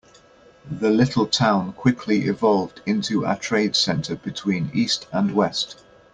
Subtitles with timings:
[0.65, 5.83] The little town quickly evolved into a trade center between east and west.